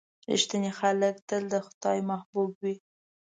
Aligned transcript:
•رښتیني 0.31 0.71
خلک 0.79 1.15
تل 1.29 1.43
د 1.53 1.55
خدای 1.67 1.99
محبوب 2.09 2.51
وي. 2.63 2.75